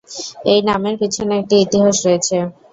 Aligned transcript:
এই 0.45 0.59
নামের 0.69 0.95
পিছনে 1.01 1.33
একটি 1.41 1.55
ইতিহাস 1.65 1.95
রয়েছে। 2.05 2.37